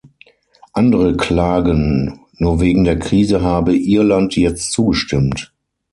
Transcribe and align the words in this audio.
Andere 0.73 1.15
klagen, 1.15 2.21
nur 2.39 2.59
wegen 2.59 2.85
der 2.85 2.97
Krise 2.97 3.43
habe 3.43 3.75
Irland 3.75 4.35
jetzt 4.35 4.71
zugestimmt. 4.71 5.53